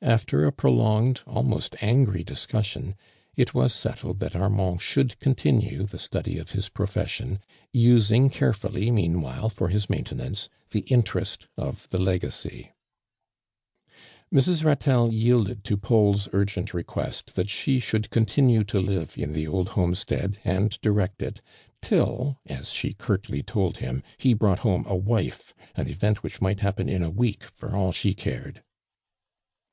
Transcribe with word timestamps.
A.fter 0.00 0.46
a 0.46 0.52
prolonged, 0.52 1.22
almost 1.26 1.74
angry 1.82 2.22
discxis 2.22 2.76
sipn, 2.78 2.94
it 3.34 3.52
was 3.52 3.74
settled 3.74 4.20
that 4.20 4.36
Armand 4.36 4.80
should 4.80 5.18
continue 5.18 5.82
the 5.82 5.98
study 5.98 6.38
of 6.38 6.52
his 6.52 6.68
profession, 6.68 7.40
using 7.72 8.30
carefully 8.30 8.92
meanwhile, 8.92 9.48
for 9.48 9.70
his 9.70 9.90
maintenance, 9.90 10.48
the 10.70 10.82
interest 10.82 11.48
of 11.56 11.88
the 11.90 11.98
legacy. 11.98 12.70
Mrs. 14.32 14.62
Batelle 14.62 15.12
yielded 15.12 15.64
to 15.64 15.76
Paul's 15.76 16.28
urgent 16.32 16.72
re 16.72 16.84
quest 16.84 17.34
that 17.34 17.50
she 17.50 17.80
should 17.80 18.08
continue 18.10 18.62
to 18.64 18.78
live 18.78 19.18
in 19.18 19.32
the 19.32 19.48
old 19.48 19.70
homestead 19.70 20.38
and 20.44 20.80
direct 20.80 21.22
it, 21.22 21.40
till, 21.82 22.38
as 22.46 22.70
she 22.70 22.94
curtly 22.94 23.42
told 23.42 23.78
him, 23.78 24.04
he 24.16 24.32
brought 24.32 24.60
home 24.60 24.86
a 24.86 24.96
wife, 24.96 25.52
an 25.74 25.88
event 25.88 26.22
which 26.22 26.40
might 26.40 26.58
liappen 26.60 26.88
in 26.88 27.02
a 27.02 27.10
week 27.10 27.42
for 27.42 27.74
all 27.74 27.90
she 27.90 28.14
cared. 28.14 28.62